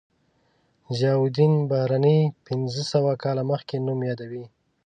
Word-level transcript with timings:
ضیاءالدین 0.97 1.53
برني 1.69 2.19
پنځه 2.47 2.81
سوه 2.91 3.11
کاله 3.23 3.43
مخکې 3.51 3.75
نوم 3.85 3.99
یادوي. 4.09 4.45